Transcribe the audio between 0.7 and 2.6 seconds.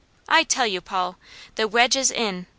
Paul, the wedge is in!